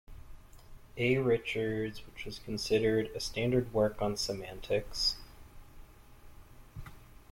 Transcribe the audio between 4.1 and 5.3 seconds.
semantics.